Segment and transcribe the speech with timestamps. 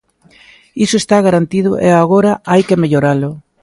[0.85, 3.29] Iso está garantido e agora hai que melloralo.